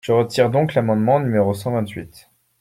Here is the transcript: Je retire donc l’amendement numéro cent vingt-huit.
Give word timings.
Je 0.03 0.11
retire 0.13 0.49
donc 0.49 0.73
l’amendement 0.73 1.19
numéro 1.19 1.53
cent 1.53 1.73
vingt-huit. 1.73 2.27